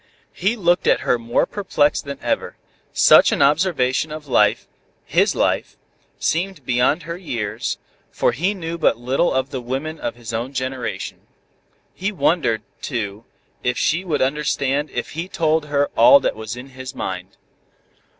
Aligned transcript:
He 0.33 0.55
looked 0.55 0.87
at 0.87 1.01
her 1.01 1.19
more 1.19 1.45
perplexed 1.45 2.05
than 2.05 2.17
ever. 2.23 2.57
Such 2.91 3.31
an 3.31 3.43
observation 3.43 4.11
of 4.11 4.25
life, 4.27 4.65
his 5.05 5.35
life, 5.35 5.77
seemed 6.17 6.65
beyond 6.65 7.03
her 7.03 7.17
years, 7.19 7.77
for 8.09 8.31
he 8.31 8.55
knew 8.55 8.79
but 8.79 8.97
little 8.97 9.31
of 9.31 9.51
the 9.51 9.61
women 9.61 9.99
of 9.99 10.15
his 10.15 10.33
own 10.33 10.53
generation. 10.53 11.19
He 11.93 12.11
wondered, 12.11 12.63
too, 12.81 13.25
if 13.61 13.77
she 13.77 14.03
would 14.03 14.23
understand 14.23 14.89
if 14.89 15.11
he 15.11 15.27
told 15.27 15.65
her 15.67 15.91
all 15.95 16.19
that 16.21 16.35
was 16.35 16.55
in 16.55 16.69
his 16.69 16.95
mind. 16.95 17.37